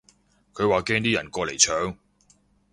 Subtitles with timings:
[0.55, 1.95] 佢話驚啲人過嚟搶